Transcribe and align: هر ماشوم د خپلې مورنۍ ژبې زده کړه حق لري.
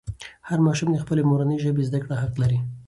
هر 0.49 0.59
ماشوم 0.67 0.89
د 0.91 0.97
خپلې 1.03 1.21
مورنۍ 1.29 1.57
ژبې 1.63 1.87
زده 1.89 1.99
کړه 2.03 2.15
حق 2.21 2.33
لري. 2.41 2.59